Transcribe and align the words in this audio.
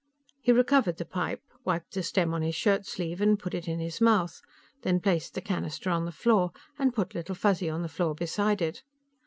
He 0.41 0.51
recovered 0.51 0.97
the 0.97 1.05
pipe, 1.05 1.43
wiped 1.63 1.93
the 1.93 2.01
stem 2.01 2.33
on 2.33 2.41
his 2.41 2.55
shirt 2.55 2.87
sleeve 2.87 3.21
and 3.21 3.37
put 3.37 3.53
it 3.53 3.67
in 3.67 3.79
his 3.79 4.01
mouth, 4.01 4.41
then 4.81 4.99
placed 4.99 5.35
the 5.35 5.41
canister 5.41 5.91
on 5.91 6.05
the 6.05 6.11
floor, 6.11 6.53
and 6.79 6.91
put 6.91 7.13
Little 7.13 7.35
Fuzzy 7.35 7.69
on 7.69 7.83
the 7.83 7.87
floor 7.87 8.15
beside 8.15 8.63
it. 8.63 8.81